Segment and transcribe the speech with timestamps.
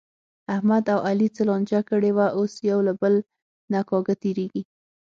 [0.55, 3.13] احمد او علي څه لانجه کړې وه، اوس یو له بل
[3.73, 4.63] نه کاږه تېرېږي.